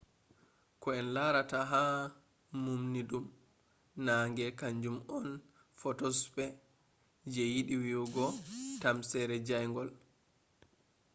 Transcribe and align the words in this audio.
ko 0.81 0.87
en 0.99 1.07
larata 1.15 1.59
ha 1.71 1.83
mumnidum 2.63 3.25
naange 4.05 4.45
kanjum 4.59 4.97
on 5.17 5.27
photosphere 5.81 6.57
je 7.31 7.43
yiɗi 7.53 7.75
wi'ugo 7.83 8.25
tamsere 8.81 9.35
jayngol 9.47 9.89